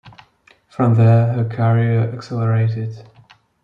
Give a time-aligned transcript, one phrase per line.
[0.67, 3.07] From there, her career accelerated.